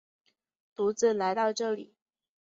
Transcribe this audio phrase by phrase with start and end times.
[0.73, 1.93] 独自来到这里